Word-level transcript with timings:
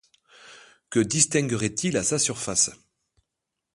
que 0.89 0.99
distinguerait-il 0.99 1.95
à 1.95 2.01
sa 2.03 2.17
surface? 2.17 2.71